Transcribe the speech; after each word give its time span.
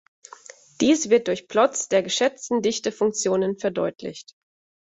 Dies 0.81 1.11
wird 1.11 1.27
durch 1.27 1.47
Plots 1.47 1.87
der 1.87 2.01
geschätzten 2.01 2.63
Dichtefunktionen 2.63 3.59
verdeutlicht. 3.59 4.33